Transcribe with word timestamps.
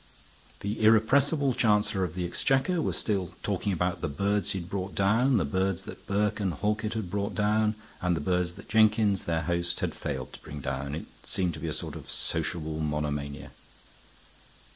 The 0.61 0.83
irrepressible 0.83 1.53
Chancellor 1.53 2.03
of 2.03 2.15
the 2.15 2.25
Exchequer 2.25 2.81
was 2.81 2.97
still 2.97 3.35
talking 3.43 3.71
about 3.71 4.01
the 4.01 4.07
birds 4.07 4.49
he 4.49 4.59
had 4.59 4.67
brought 4.67 4.95
down, 4.95 5.37
the 5.37 5.45
birds 5.45 5.83
that 5.83 6.07
Burke 6.07 6.39
and 6.39 6.53
Halkett 6.55 6.93
had 6.95 7.11
brought 7.11 7.35
down, 7.35 7.75
and 8.01 8.15
the 8.15 8.19
birds 8.19 8.53
that 8.53 8.67
Jenkins, 8.67 9.25
their 9.25 9.43
host, 9.43 9.79
had 9.81 9.93
failed 9.93 10.33
to 10.33 10.41
bring 10.41 10.59
down. 10.59 10.95
It 10.95 11.05
seemed 11.21 11.53
to 11.53 11.59
be 11.59 11.67
a 11.67 11.71
sort 11.71 11.95
of 11.95 12.09
sociable 12.09 12.79
monomania. 12.79 13.51